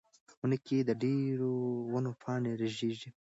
[0.27, 1.53] په مني کې د ډېرو
[1.91, 3.09] ونو پاڼې رژېږي.